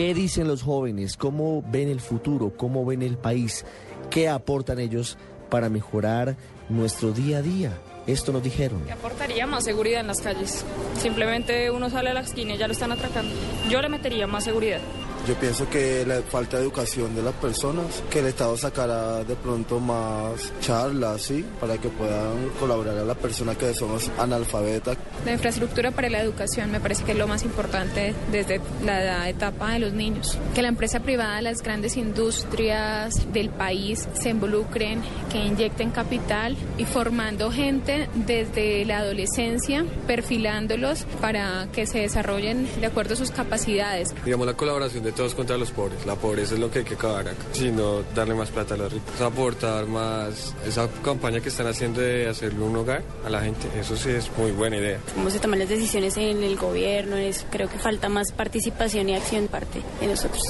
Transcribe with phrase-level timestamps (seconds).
[0.00, 1.18] ¿Qué dicen los jóvenes?
[1.18, 2.54] ¿Cómo ven el futuro?
[2.56, 3.66] ¿Cómo ven el país?
[4.08, 5.18] ¿Qué aportan ellos
[5.50, 6.38] para mejorar
[6.70, 7.78] nuestro día a día?
[8.06, 8.82] Esto nos dijeron.
[8.86, 10.64] ¿Qué aportaría más seguridad en las calles?
[10.96, 13.34] Simplemente uno sale a la esquina y ya lo están atracando.
[13.68, 14.80] Yo le metería más seguridad.
[15.28, 19.36] Yo pienso que la falta de educación de las personas, que el Estado sacará de
[19.36, 21.44] pronto más charlas, ¿sí?
[21.60, 24.96] Para que puedan colaborar a las personas que somos analfabetas.
[25.24, 29.72] La infraestructura para la educación me parece que es lo más importante desde la etapa
[29.72, 30.38] de los niños.
[30.54, 36.86] Que la empresa privada, las grandes industrias del país se involucren, que inyecten capital y
[36.86, 44.14] formando gente desde la adolescencia, perfilándolos para que se desarrollen de acuerdo a sus capacidades.
[44.24, 46.06] Digamos la colaboración de todos contra los pobres.
[46.06, 48.92] La pobreza es lo que hay que acabar acá, sino darle más plata a los
[48.92, 49.20] ricos.
[49.20, 53.96] Aportar más esa campaña que están haciendo de hacerle un hogar a la gente, eso
[53.96, 54.98] sí es muy buena idea.
[55.14, 59.14] Cómo se toman las decisiones en el gobierno, es, creo que falta más participación y
[59.14, 60.42] acción parte de nosotros.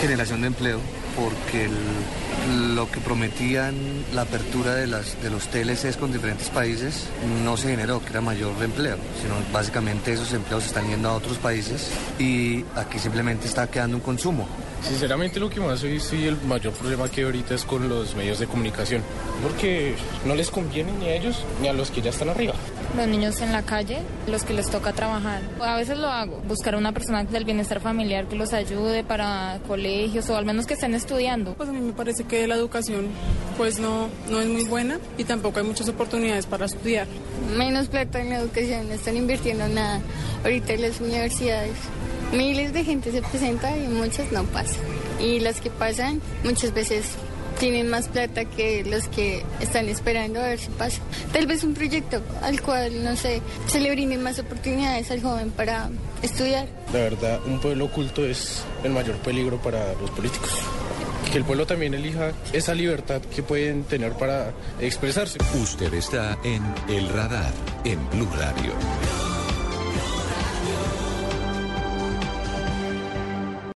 [0.00, 0.80] Generación de empleo,
[1.16, 1.68] porque
[2.74, 3.74] lo que prometían
[4.14, 7.06] la apertura de, las, de los TLCs con diferentes países
[7.42, 11.38] no se generó, que era mayor empleo, sino básicamente esos empleos están yendo a otros
[11.38, 14.46] países y aquí simplemente está quedando un consumo.
[14.88, 18.38] Sinceramente lo que más hoy sí el mayor problema que ahorita es con los medios
[18.38, 19.02] de comunicación,
[19.42, 22.54] porque no les conviene ni a ellos ni a los que ya están arriba.
[22.96, 23.98] Los niños en la calle,
[24.28, 25.42] los que les toca trabajar.
[25.60, 30.30] A veces lo hago, buscar una persona del bienestar familiar que los ayude para colegios
[30.30, 31.54] o al menos que estén estudiando.
[31.54, 33.08] Pues a mí me parece que la educación
[33.56, 37.08] pues no, no es muy buena y tampoco hay muchas oportunidades para estudiar.
[37.56, 40.00] Menos plata en la educación, no están invirtiendo nada
[40.44, 41.74] ahorita en las universidades.
[42.32, 44.80] Miles de gente se presenta y muchas no pasan.
[45.20, 47.06] Y las que pasan muchas veces
[47.58, 51.00] tienen más plata que los que están esperando a ver si pasa.
[51.32, 55.50] Tal vez un proyecto al cual, no sé, se le brinden más oportunidades al joven
[55.50, 55.88] para
[56.22, 56.68] estudiar.
[56.92, 60.50] La verdad, un pueblo oculto es el mayor peligro para los políticos.
[61.32, 65.38] Que el pueblo también elija esa libertad que pueden tener para expresarse.
[65.60, 67.52] Usted está en El Radar,
[67.84, 69.25] en Blue Radio.